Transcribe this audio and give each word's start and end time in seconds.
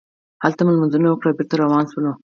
هلته 0.43 0.61
مو 0.63 0.71
لمونځونه 0.75 1.07
وکړل 1.09 1.29
او 1.31 1.37
بېرته 1.39 1.55
روان 1.61 1.85
شولو. 1.91 2.11